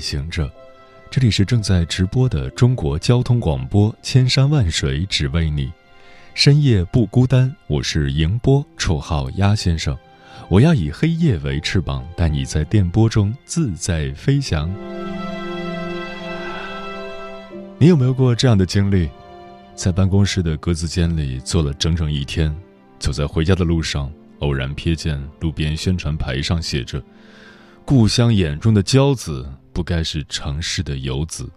[0.00, 0.50] 行者，
[1.10, 5.70] 这里是正在直播的中国交通广播，千山万水只为你，
[6.34, 7.54] 深夜不孤单。
[7.66, 9.96] 我是迎波，绰号鸭先生。
[10.48, 14.68] 我要以黑夜为翅膀，带你在电波中自在飞翔。
[17.78, 19.08] 你有没有过这样的经历？
[19.74, 22.54] 在办公室的格子间里坐了整整一天，
[22.98, 27.02] 走在回家的路上，偶然瞥见路边宣传牌上写着。
[27.84, 31.48] 故乡眼中的骄子，不该是城市的游子。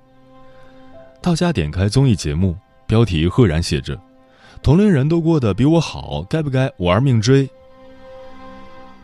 [1.21, 2.55] 到家点开综艺节目，
[2.87, 3.99] 标题赫然写着
[4.63, 7.49] ：“同龄人都过得比我好，该不该玩命追？”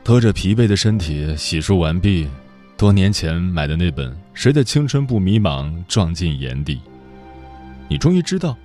[0.05, 2.29] 拖着疲惫的身体洗漱完毕，
[2.77, 6.79] 多年前买的那本《谁的青春不迷茫》撞进眼底。
[7.89, 8.57] 你终于知道，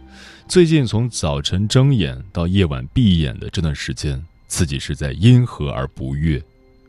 [0.47, 6.41] 最近从早晨睁眼到夜晚闭眼的这段时间，自己是在因何而不悦，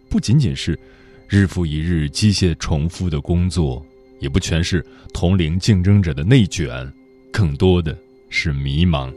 [0.07, 0.79] 不仅仅是。
[1.27, 3.85] 日复一日机械重复的工作，
[4.19, 6.91] 也不全是同龄竞争者的内卷，
[7.31, 7.97] 更多的
[8.29, 9.13] 是迷茫。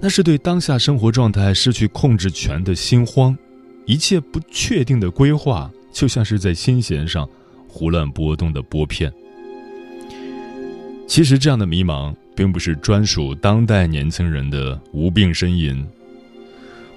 [0.00, 3.36] 那是对当下生活状态失去控制权的心慌，
[3.84, 7.28] 一切不确定的规划，就像是在心弦上
[7.66, 9.12] 胡乱波动的拨片。
[11.06, 15.84] 其实，这样的迷茫并不是专属当代年轻人的无病呻吟。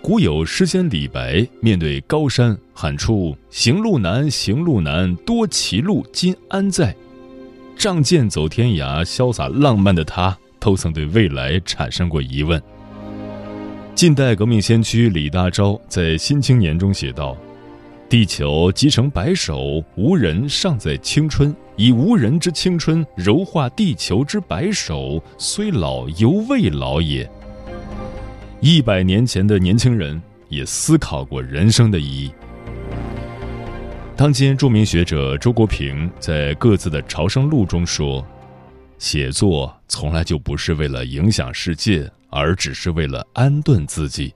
[0.02, 6.96] 古有诗仙李白，面对高山喊出“行路难，行路难，多歧路，今安在？”
[7.78, 12.60] 仗剑走天涯，潇洒浪漫的他，都曾对未来产生过疑问。
[13.94, 17.38] 近代革命先驱李大钊在《新青年》中写道
[18.10, 21.56] ：“地球即成白首，无人尚在青春。
[21.76, 27.30] 以无人之青春柔化地球之白首，虽老犹未老也。”
[28.64, 32.32] 一百年前的年轻人也思考过人生的意义。
[34.16, 38.24] 当今著名学者周国平在各自的朝圣录中说
[39.00, 44.32] ：“写作从来就不是为了影响世界，而只是为了安顿自己。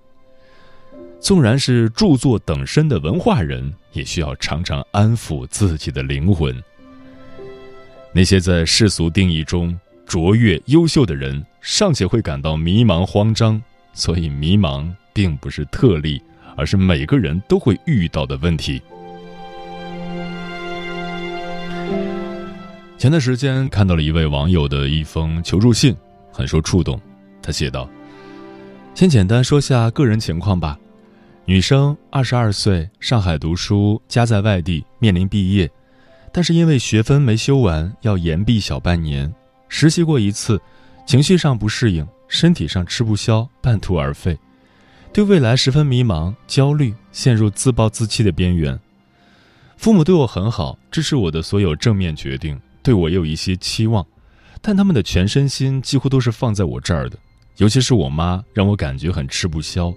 [1.19, 6.59] 纵然是著作等身的文化人，也需要常常安抚自己的灵魂。
[8.11, 13.61] 那些在世俗定义中卓越优秀的人，尚且会感到迷茫慌张。”
[13.95, 16.21] 所以，迷茫并不是特例，
[16.57, 18.81] 而是每个人都会遇到的问题。
[22.97, 25.95] 前段时间看到了一位网友的一封求助信，
[26.31, 26.99] 很受触动。
[27.41, 27.89] 他写道
[28.95, 30.77] ：“先简单说下个人情况吧。
[31.45, 35.71] 女生，二十二岁，上海读书，家在外地，面临毕业，
[36.33, 39.33] 但是因为学分没修完，要延毕小半年。
[39.69, 40.59] 实习过一次，
[41.05, 44.37] 情绪上不适应。”身体上吃不消，半途而废，
[45.13, 48.79] 对未来十分迷茫、焦虑，陷入自暴自弃的边缘。
[49.77, 54.05] 父母对我很好，支持我的所有正面决定，对我也有一些期望，
[54.61, 57.17] 但他们的全身心几乎都是放在我这儿的。
[57.57, 59.93] 尤其是我妈，让我感觉很吃不消，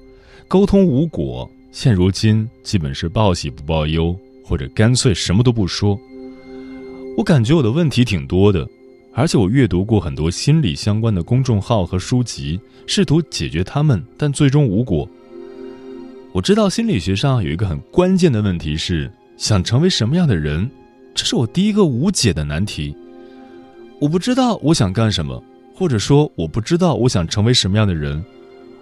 [0.46, 1.48] 沟通无果。
[1.70, 5.98] 现如今，基本是报喜不报忧，或者干脆什么都不说。
[7.16, 8.68] 我感觉我的问题挺多的。
[9.12, 15.08] 而且我阅读过很多心理相关的公众号和书籍，试图解决他们，但最终无果。
[16.32, 20.70] 我知道心理学上有一个很关键的问题是想成为什么样的人，
[21.14, 22.94] 这是我第一个无解的难题。
[23.98, 25.42] 我不知道我想干什么，
[25.74, 28.24] 或者说我不知道我想成为什么样的人。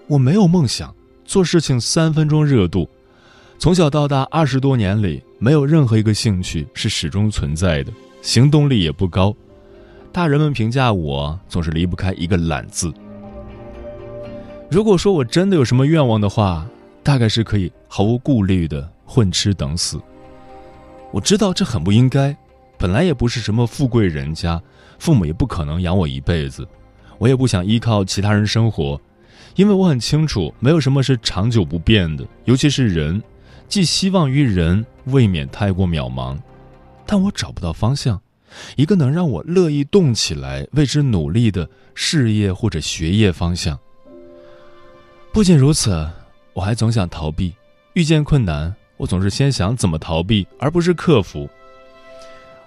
[0.06, 0.94] 我没有梦想，
[1.24, 2.86] 做事情三分钟热度。
[3.58, 9.34] 从小到大二十多年里，没有任何一个兴趣是始终存在的，行动力也不高。
[10.16, 12.90] 大人们评价我总是离不开一个“懒”字。
[14.70, 16.66] 如果说我真的有什么愿望的话，
[17.02, 20.00] 大概是可以毫无顾虑的混吃等死，
[21.12, 22.34] 我知道这很不应该，
[22.78, 24.58] 本来也不是什么富贵人家，
[24.98, 26.66] 父母也不可能养我一辈子，
[27.18, 28.98] 我也不想依靠其他人生活，
[29.54, 33.22] 因为我很清楚，没有什么是长久不变的，尤其是人，
[33.68, 36.38] 寄希望于人，未免太过渺茫。
[37.04, 38.18] 但我找不到方向，
[38.76, 43.78] 一个能让我乐意动起来、为之努力的事业或者学业方向。
[45.32, 46.08] 不仅如此，
[46.52, 47.54] 我还总想逃避，
[47.94, 48.74] 遇见困难。
[48.96, 51.48] 我总是先想怎么逃避，而不是克服。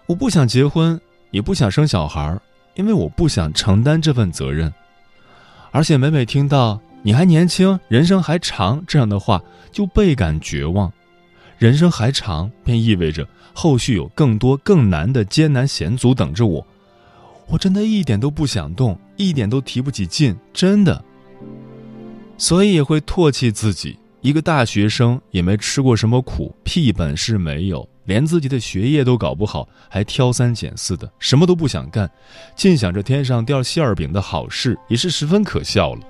[0.06, 1.00] 我不想结婚，
[1.32, 2.40] 也不想生小孩，
[2.76, 4.72] 因为我不想承担这份责任。
[5.72, 9.42] 而且每每听到“你还年轻，人生还长”这样的话，
[9.72, 10.92] 就倍感绝望。
[11.60, 16.66] 人生还长，便意味着后续有更多更难的艰难险阻等着我。
[17.48, 21.04] 我真的一点都不想动，一点都提不起劲，真的。
[22.38, 24.00] 所以也会唾弃自己。
[24.22, 32.10] 一个大学生也没吃过什么苦，屁本事没有，连自己的学业都搞不好，还挑三拣四的，什么都不想干，
[32.56, 36.02] 尽想着天上掉馅儿饼的好事，也是十分可笑了。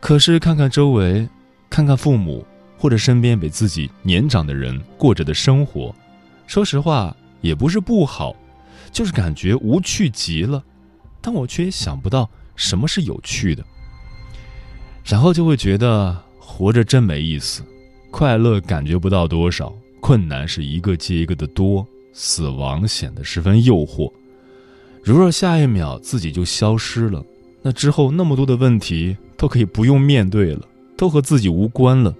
[0.00, 1.28] 可是看看周围，
[1.68, 2.46] 看看父母
[2.78, 5.94] 或者身边比自己年长的人过着的生活，
[6.46, 8.34] 说实话也不是不好，
[8.92, 10.62] 就是感觉无趣极了。
[11.20, 13.64] 但我却也想不到什么是有趣的，
[15.04, 16.22] 然后就会觉得。
[16.48, 17.62] 活着真没意思，
[18.10, 24.10] 快乐感觉不到多少，困难是一个接一个的多，死亡显得十分诱惑。
[25.02, 27.22] 如若下一秒自己就消失了，
[27.60, 30.62] 那之后那么多的问题都可以不用面对了，
[30.96, 32.14] 都和自己无关了。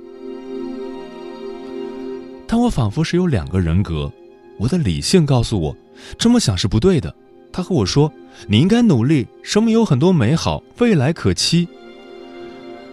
[2.47, 4.11] 但我仿佛是有两个人格，
[4.59, 5.77] 我的理性告诉我，
[6.17, 7.15] 这么想是不对的。
[7.53, 8.13] 他和我说，
[8.47, 11.67] 你应该努力，生命有很多美好，未来可期。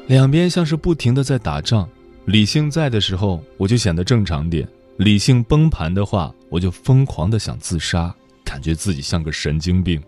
[0.07, 1.87] 两边像是不停的在打仗，
[2.25, 4.65] 理性在的时候，我就显得正常点；
[4.97, 8.13] 理性崩盘的话，我就疯狂的想自杀，
[8.43, 10.01] 感觉自己像个神经病。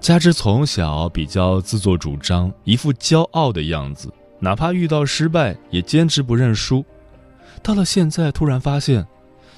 [0.00, 6.84] 加之从小比较自作主张，一副骄傲的样子，哪怕遇到失败也坚持不认输。
[7.64, 9.04] 到了现在，突然发现，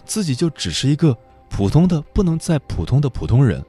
[0.07, 1.15] 自己就只是一个
[1.51, 3.63] 普通的不能再普通的普通人，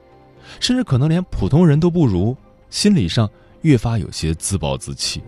[0.60, 2.34] 甚至可能连普通人都不如，
[2.70, 3.28] 心理上。
[3.62, 5.20] 越发有些自暴自弃，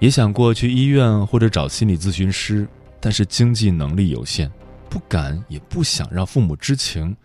[0.00, 2.66] 也想过去医院或者找心理咨询师，
[2.98, 4.50] 但是经济能力有限，
[4.88, 7.16] 不敢也不想让父母知情，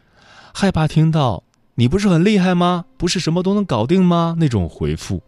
[0.54, 1.44] 害怕听到
[1.74, 2.86] “你不是很厉害吗？
[2.98, 5.24] 不是什么都能搞定吗？”那种回复。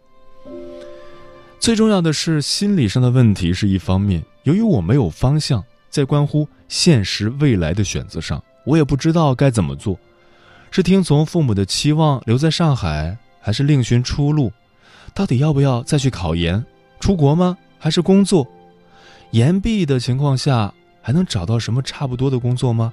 [1.58, 9.98] 最重要的是心理上的问题是一方面，由于我没有方向，在关乎现实未来的选择上，我也不知道该怎么做，
[10.70, 13.16] 是听从父母的期望留在上海。
[13.42, 14.52] 还是另寻出路，
[15.14, 16.62] 到底要不要再去考研？
[17.00, 17.56] 出国吗？
[17.78, 18.46] 还是工作？
[19.30, 22.92] 研毕的情况下，还能找到什么差不多的工作吗？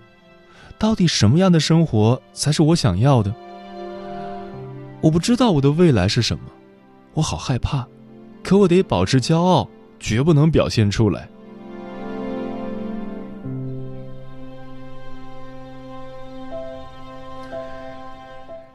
[0.79, 3.35] 到底什么样的生活才是我想要的？
[5.01, 6.45] 我不知道我的未来是什么，
[7.13, 7.85] 我好害怕，
[8.41, 9.67] 可我得保持骄傲，
[9.99, 11.27] 绝不能表现出来。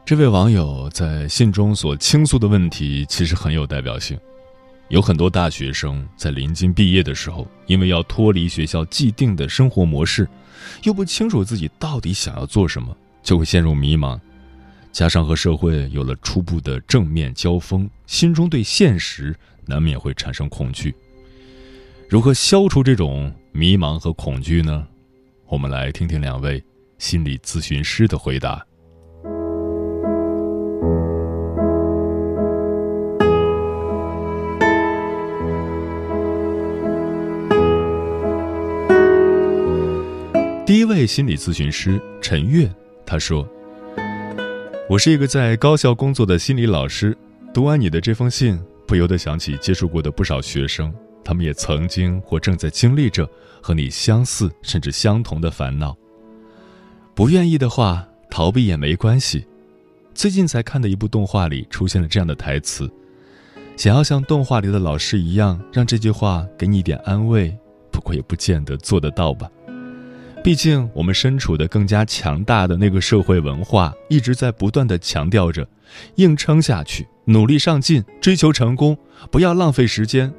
[0.05, 4.19] 这位网友在信中所倾诉的问题其实很有代表性，
[4.89, 10.27] 有很多大学生在临近毕业的时候，因为要脱离学校既定的生活模式，
[10.83, 14.19] 又不清楚自己到底想要做什么，就会陷入迷茫。
[14.91, 19.33] 加上和社会有了初步的正面交锋，心中对现实
[19.65, 20.93] 难免会产生恐惧。
[22.09, 24.85] 如何消除这种迷茫和恐惧呢？
[25.47, 26.61] 我们来听听两位
[26.97, 28.63] 心理咨询师的回答。
[40.93, 42.69] 位心理咨询师陈月，
[43.05, 43.47] 他说
[44.89, 47.17] ：“我是一个在高校工作的心理老师，
[47.53, 53.27] 读完你的这封信，不由得想起接触过的不少学生，他们也曾经或正在经历着
[53.61, 55.97] 和你相似甚至相同的烦恼。
[57.15, 59.45] 不愿意的话，逃避也没关系。
[60.13, 62.89] 最近才看的一部动画里出现了这样的台词，
[63.75, 67.55] 想要像动画里的老师一样，让这句话给你一点安慰，
[67.91, 69.49] 不过也不见得做得到吧。”
[70.43, 75.65] 毕竟，我们身处的更加强大的那个社会文化，一直在不断的强调着，
[76.15, 78.97] 硬撑下去，努力上进，追求成功，
[79.31, 80.33] 不要浪费时间。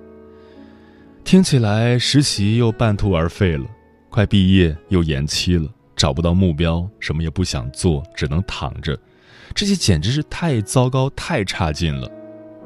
[1.24, 3.64] 听起来，实习又半途而废了，
[4.10, 8.98] 快毕业又延期了，找不到目标，什么也不想做，只能躺着，
[9.54, 12.06] 这些简直是太糟糕、太差劲了。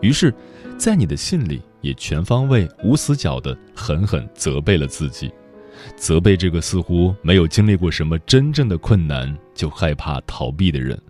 [0.00, 0.34] 于是，
[0.76, 5.30] 在你的信里，也全方位、无死角的狠狠责备了自己。
[5.96, 11.00] 责备这个似乎没有经历过什么真正的困难就害怕逃避的人，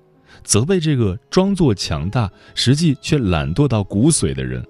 [0.42, 4.64] 责备这个装作强大实际却懒惰到骨髓的人。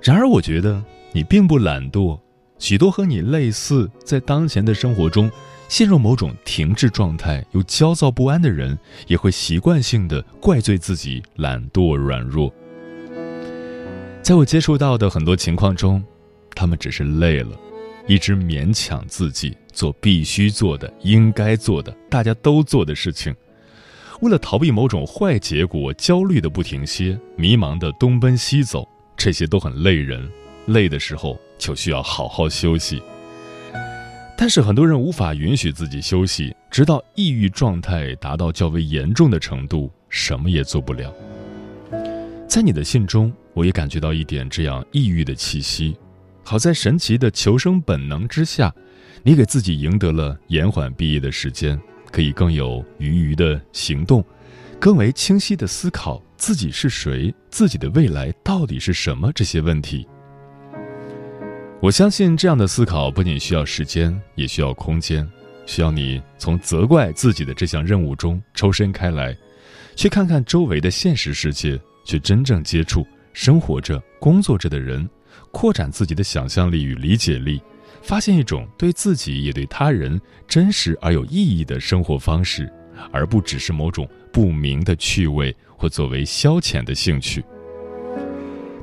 [0.00, 2.18] 然而，我觉得你并不懒惰，
[2.58, 5.30] 许多和你类似，在当前的生活中
[5.68, 12.52] 陷入某种停滞状态又焦躁不安的人，也会习惯性的怪罪自己懒惰软弱。
[14.22, 16.02] 在我接触到的很多情况中，
[16.54, 17.56] 他们只是累了。
[18.06, 23.34] 一直勉强自己做必须做的、应该做的、大家都做的事情，
[24.20, 30.28] 为了逃避某种坏结果，焦虑的不停歇，迷茫的东奔西走，这些都很累人。
[30.66, 33.02] 累的时候就需要好好休息。
[34.36, 41.12] 但是很多人无法允许自己休息，直到抑郁状态达到较为严重的程度，什么也做不了。
[42.48, 45.96] 在你的信中，我也感觉到一点这样抑郁的气息。
[46.44, 48.74] 好在神奇的求生本能之下，
[49.22, 51.80] 你给自己赢得了延缓毕业的时间，
[52.10, 54.24] 可以更有余余的行动，
[54.80, 60.06] 更为清晰的思考自己是谁，自己的未来到底是什么这些问题。
[61.80, 65.26] 我相信这样的思考不仅需要时间，也需要空间，
[65.64, 69.36] 需要你从责怪自己的这项任务中抽身开来，
[69.96, 75.08] 去看看周围的现实世界，去真正接触生活着、工作着的人。
[75.52, 77.60] 扩展自己的想象力与理解力，
[78.02, 82.72] 发现一种对自己也对他人真实而有意义的生活方式，
[83.12, 87.44] 而不只是某种不明的趣味或作为消遣的兴趣。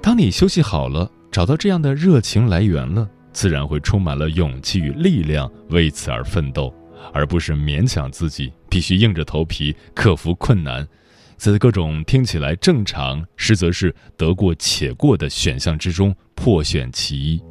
[0.01, 6.73] 当你休息好了，找到这样的热情来源了，自然会充满了勇气与力量为此而奋斗，
[7.11, 10.87] 而不是勉强自己必须硬着头皮克服困难。
[11.35, 17.41] 在各种听起来正常，实则是得过且过的选项之中破选其一。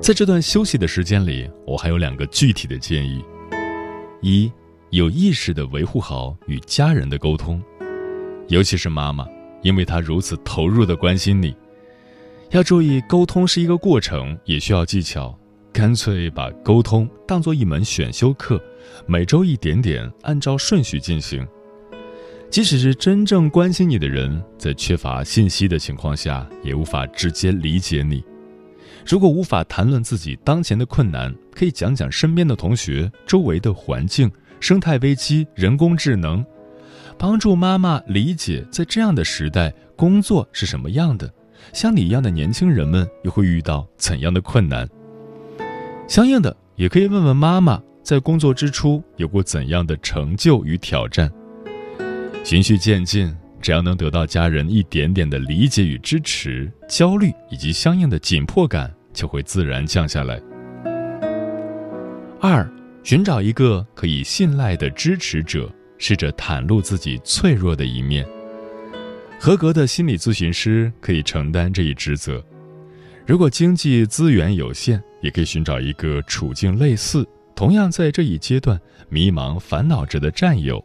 [0.00, 3.22] 在这段休息的时间里，我还有两个具体的建议：
[4.22, 4.50] 一，
[4.88, 7.62] 有意识的维护好与家人的沟通，
[8.48, 9.28] 尤其是妈妈，
[9.62, 11.54] 因为她如此投入的关心你。
[12.52, 15.38] 要注意，沟通是一个过程，也需要技巧。
[15.72, 18.58] 干脆把沟通当做一门选修课，
[19.06, 21.46] 每周一点点，按照顺序进行。
[22.50, 28.24] 即使是真正关心你的人，在缺乏信息的情况下，也无法直接理解你。
[29.06, 34.28] 如果无法谈论自己当前的困难，可以讲讲身边的同学、周围的环境、
[34.58, 36.44] 生态危机、人工智能，
[37.16, 41.32] 帮助妈妈理解在这样的时代，工作是什么样的。
[41.72, 44.88] 像你一样的年轻人们又会遇到怎样的困难？
[46.08, 51.30] 相应的，也可以问问妈妈，在工作之初有过怎样的成就与挑战。
[52.42, 60.40] 循序渐进，只要能得到家人一点点的理解与支持，焦虑以及相应的紧迫感就会自然降下来。
[62.40, 62.68] 二，
[63.04, 68.26] 寻找一个可以信赖的支持者，试着袒露自己脆弱的一面。
[69.38, 72.44] 合格的心理咨询师可以承担这一职责。
[73.26, 80.82] 如果经济资源有限，也可以寻找一个处境类似、同样在这一阶段迷茫、烦恼着的战友，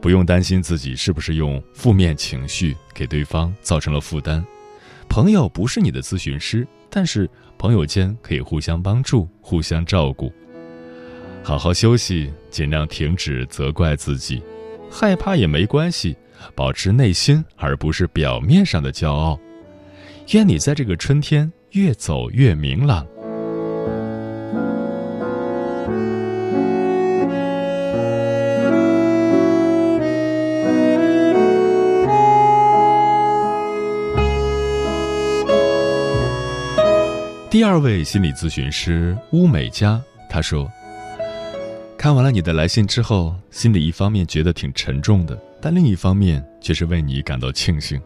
[0.00, 4.44] 不用担心自己是不是用负面情绪给对方造成了负担。
[5.08, 10.32] 朋友不是你的咨询师，但是朋友间可以互相帮助、互相照顾。
[11.42, 14.42] 好好休息，尽量停止责怪自己，
[14.90, 16.16] 害怕也没关系，
[16.54, 19.38] 保持内心而不是表面上的骄傲。
[20.32, 23.06] 愿你在这个春天越走越明朗。
[37.48, 40.68] 第二位心理咨询师乌美佳，他说
[41.96, 48.00] ：“看完了你的来信之后，心里一方面觉得挺沉重的，但另一方面却是为你感到庆幸，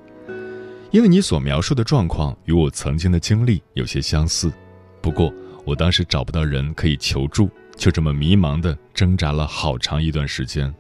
[0.91, 4.53] 因为你所描述的状况与我曾经的经历有些相似。
[5.01, 5.33] 不过
[5.65, 10.73] 我当时找不到人可以求助，就这么迷茫的挣扎了好长一段时间。”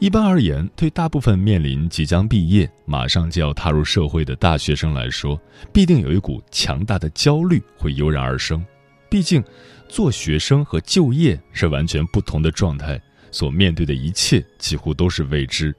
[0.00, 5.40] 一般而言，对大部分面临即将毕业、马上就要踏入社会的大学生来说，
[5.72, 8.64] 必定有一股强大的焦虑会油然而生。
[9.08, 9.42] 毕竟，
[9.88, 15.74] 做学生和就业是完全不同的状态，所面对的一切几乎都是未知。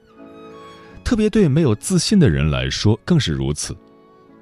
[1.04, 3.76] 特别对没有自信的人来说更是如此。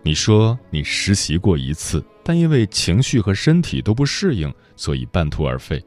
[0.02, 5.84] 你说你实习过一次，但因为情绪和身体都不适应，所以半途而废。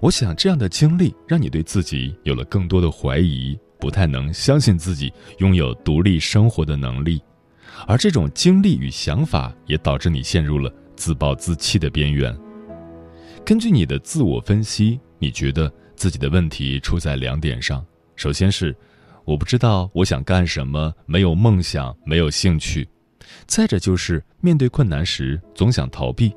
[0.00, 7.20] 我想，这样的经历让你对自己有了更多的怀疑，不太能相信自己拥有独立生活的能力，
[7.86, 12.34] 而这种经历与想法也导致你陷入了自暴自弃的边缘。
[13.44, 17.84] 根据你的自我分析，你觉得自己的问题出在两点上：
[18.16, 18.74] 首先是
[19.26, 22.86] 我不知道我想干什么，没有梦想，没有兴趣；
[23.46, 26.34] 再者就是面对困难时总想逃避。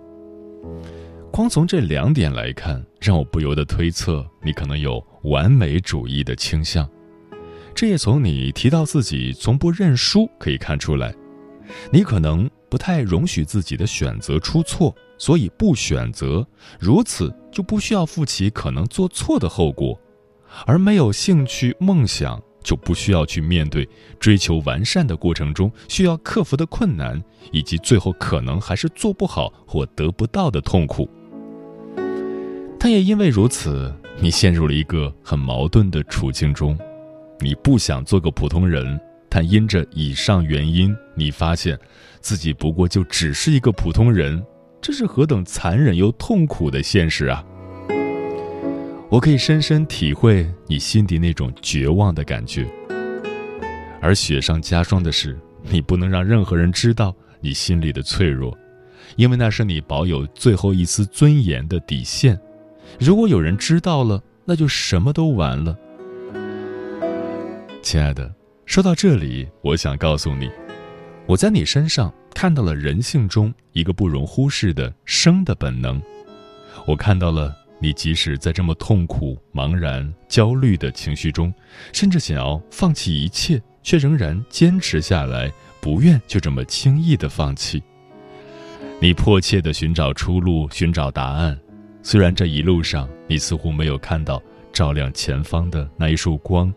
[1.35, 6.87] 光从这两点来看，让我不由得推测你可能有完美主义的倾向。
[7.73, 11.11] 这也从你提到自己从不认输可以看出来。
[11.91, 16.45] 你可能不太容许自己的选择出错，所以不选择，
[16.79, 19.99] 如此就不需要负起可能做错的后果；
[20.67, 27.19] 而没有兴趣、梦想，就不需要去面对追求完善的过程中需要克服的困难，
[27.51, 31.09] 以及最后可能还是做不好或得不到的痛苦。
[32.83, 36.77] 但也因为如此，你陷入了一个很矛盾的处境中：
[37.39, 38.99] 你不想做个普通人，
[39.29, 41.79] 但因着以上原因，你发现
[42.19, 44.45] 自己不过就只是一个普通人，
[44.81, 47.41] 这是何等残忍又痛苦的现实啊！
[49.07, 52.67] 我可以深深体会你心底那种绝望的感觉。
[54.01, 58.53] 而雪上加霜的是，你不能让任何人知道你心里的脆弱，
[59.15, 62.37] 因为那是你保有最后一丝尊严的底线。
[62.99, 65.77] 如果有人知道了，那就什么都完了。
[67.81, 68.33] 亲爱的，
[68.65, 70.49] 说到这里，我想告诉你，
[71.25, 76.01] 我在你身上看到了人性中一个不容忽视的生的本能。
[76.85, 81.53] 我看到了你，即使在这么痛苦、茫然、焦虑的情绪中，
[81.91, 87.83] 甚至想要放弃一切，却仍然坚持下来，不愿就这么轻易的放弃。
[89.01, 91.59] 你迫切的寻找出路，寻找答案。
[92.05, 94.43] 虽然这一路上你似乎没有看到
[94.73, 96.71] 照亮前方的那一束光，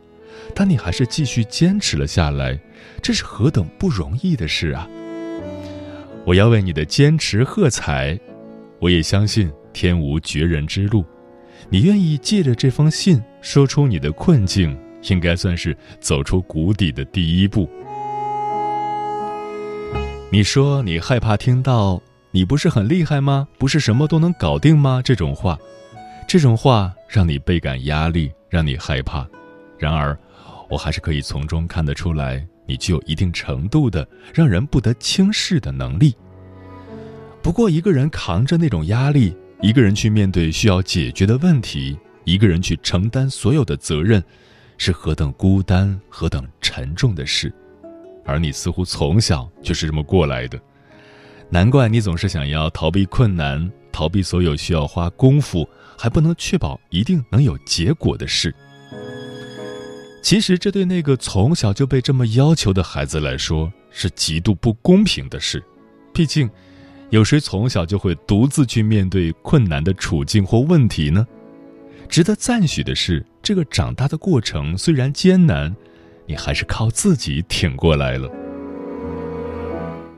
[0.55, 2.59] 但你还是继续坚持了下来，
[3.03, 4.89] 这是何等不容易的事啊！
[6.25, 8.19] 我要为你的坚持喝彩。
[8.79, 11.05] 我也相信天无绝人之路，
[11.71, 17.69] 你愿意借着这封信说出你的困境，应该算是走出谷底的第一步。
[20.31, 22.01] 你说你害怕听到。
[22.37, 23.49] 你不是很厉害吗？
[23.57, 25.01] 不是什么都能搞定吗？
[25.03, 25.59] 这种话，
[26.29, 29.27] 这种话让你倍感压力，让你害怕。
[29.79, 30.15] 然而，
[30.69, 36.15] 我还是可以从中看得出来，你具有一定程度的让人不得轻视的能力。
[37.43, 44.23] 不过，一个人扛着那种压力，一个人去面对需要解决的问题，一个人去承担所有的责任，
[44.77, 47.51] 是何等孤单、何等沉重的事。
[48.27, 50.61] 而你似乎从小就是这么过来的。
[51.49, 58.55] 难怪你总是想要逃避困难，逃避所有需要花功夫还不能确保一定能有结果的事。
[60.23, 65.63] 其实，这对那个从小就被这么要求的孩子来说是极度不公平的事。
[66.13, 66.51] 毕竟，
[67.11, 71.25] 有谁从小就会独自去面对困难的处境或问题呢？
[72.09, 75.75] 值得赞许的是，这个长大的过程虽然艰难，
[76.27, 78.29] 你还是靠自己挺过来了。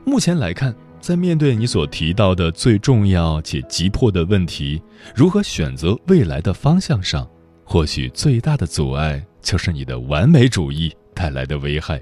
[0.03, 0.75] 目前来看。
[0.99, 4.81] 在面对你所提到的最重要且急迫的问题，
[5.15, 7.27] 如何选择未来的方向上，
[7.63, 11.99] 或许最大的阻碍就是你的完美主义带来的危害。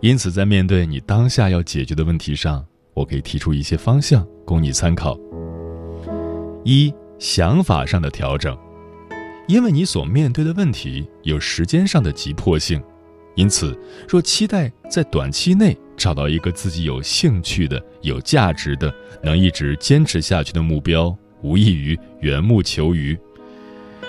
[0.00, 5.18] 因此，在面对你当下要解决的问题上，我可以提出一些方向供你参考。
[6.64, 8.56] 一、想法上的调整，
[9.46, 12.82] 因为你所面对的问题有时间上的急迫性，
[13.36, 15.76] 因此若期待在短期内。
[15.96, 23.18] 找到一个自己有兴趣的、有价值的、能一直坚持下去的目标，无异于缘木求鱼。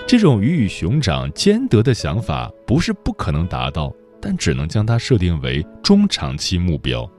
[0.06, 7.10] 这种鱼与熊掌兼得的想法不是不可能达到，但只能将它设定为中长期目标。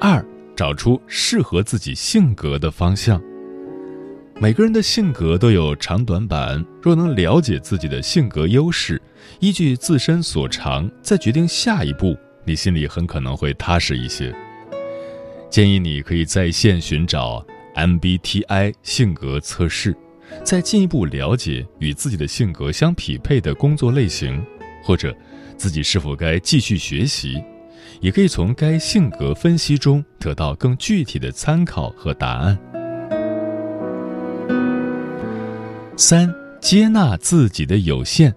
[0.00, 3.20] 二，找出适合自己性格的方向。
[4.38, 9.00] 每个人的性格都有长短板，若能了解自己的性格优势，
[9.40, 14.34] 依据自身所长再决定下一步，你心里很可能会踏实一些。
[15.48, 17.44] 建议你可以在线寻找
[17.76, 19.96] MBTI 性格测试，
[20.44, 24.44] 再进一步了解与自己的性格相匹配的工作类型，
[24.84, 25.16] 或者
[25.56, 27.42] 自己是否该继续学习，
[28.02, 32.75] 也可以从该性格分析中得到更具体的参考和答案。
[35.98, 38.34] 三、接纳自己的有限。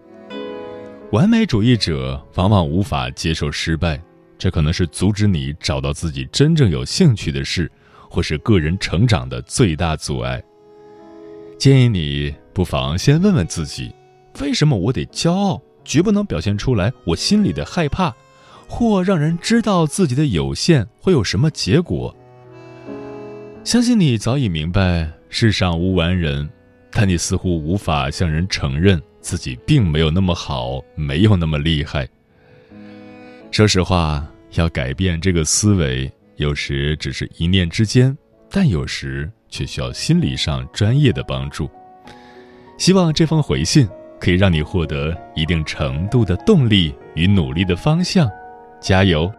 [1.12, 4.02] 完美主义者往往无法接受失败，
[4.38, 7.69] 这可能是阻止你找到自己真正有兴趣的事，
[8.10, 10.41] 或是个人成长的最大阻碍。
[11.58, 13.91] 建议你不妨先问问自己：
[14.39, 18.15] 为什么我得骄傲，绝不能表现出来我心里的害怕，
[18.69, 22.15] 或让人知道自己的有限会有什么结果？
[23.65, 26.50] 相信你早已明白世上无完人，
[26.91, 32.08] 但你似乎无法向人承认自己并没有那么好，没有那么厉害。
[33.52, 38.15] 说实话，要改变这个思维，有时只是一念之间，
[38.49, 41.69] 但有时却需要心理上专业的帮助。
[42.78, 43.88] 希望这封回信
[44.19, 48.30] 可以让你获得一定程度的动力与努力的方向，
[48.80, 49.32] 加油！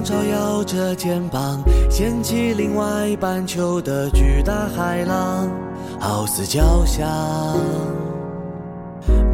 [0.00, 5.46] 光照耀着肩膀，掀起另外半球的巨大海浪，
[5.98, 7.06] 好似交响。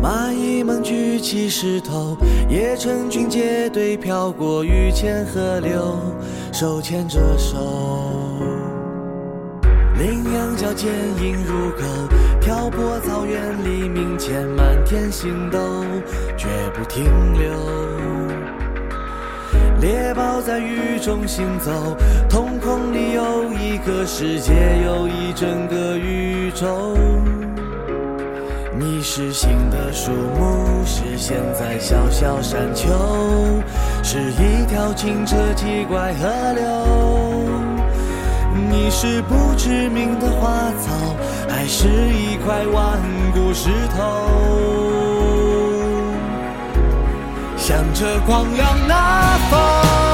[0.03, 2.17] 蚂蚁们举起石头，
[2.49, 5.97] 也成群结队飘过雨前河流，
[6.53, 7.59] 手牵着手。
[9.97, 11.85] 羚羊角坚硬如狗，
[12.41, 15.59] 挑拨草原黎明前满天星斗，
[16.37, 17.05] 绝不停
[17.39, 18.26] 留。
[19.81, 21.71] 猎豹在雨中行走，
[22.29, 24.53] 瞳孔里有一个世界，
[24.85, 26.97] 有一整个宇宙。
[28.79, 32.89] 你是新的树木，是现在小小山丘，
[34.03, 36.65] 是一条清澈奇怪河流。
[38.71, 40.93] 你是不知名的花草，
[41.49, 42.99] 还是一块顽
[43.35, 44.86] 固石头？
[47.67, 50.06] 向着光亮那方，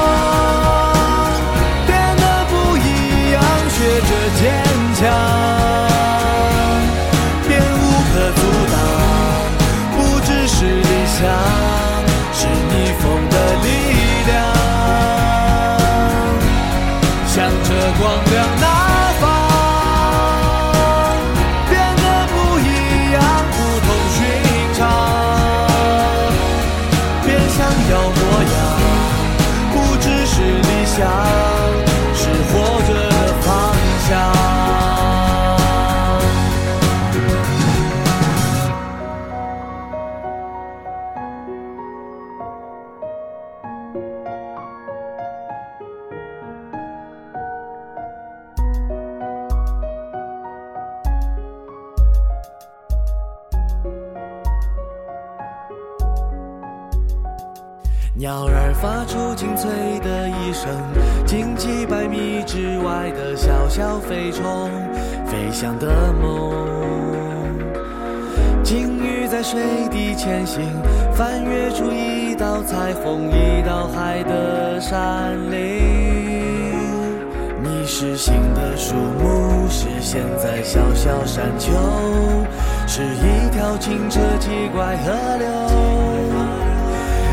[58.23, 60.71] 鸟儿发出清脆的一声，
[61.25, 64.71] 惊起百米之外的小小飞虫，
[65.25, 66.53] 飞翔的梦。
[68.63, 69.59] 鲸鱼在水
[69.91, 70.63] 底前行，
[71.13, 75.59] 翻越出一道彩虹，一道海的山岭。
[77.61, 81.73] 你是新的树木，是现在小小山丘，
[82.87, 86.02] 是一条清澈奇怪河流。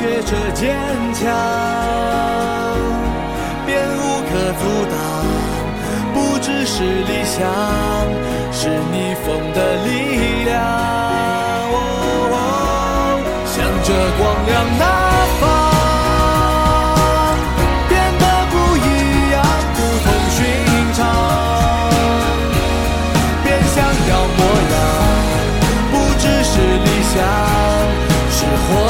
[0.00, 0.74] 学着坚
[1.12, 1.20] 强，
[3.66, 4.96] 便无可阻挡，
[6.14, 7.44] 不只是理想，
[8.50, 9.88] 是逆风的力
[10.46, 10.56] 量。
[11.68, 11.76] 哦，
[13.44, 14.82] 向着光亮那
[15.38, 15.42] 方，
[17.86, 18.88] 变得不一
[19.32, 19.36] 样，
[19.74, 20.40] 不同寻
[20.96, 20.98] 常，
[23.44, 23.76] 变想
[24.08, 24.40] 要模
[24.72, 24.80] 样，
[25.92, 27.20] 不只是理想，
[28.30, 28.89] 是活。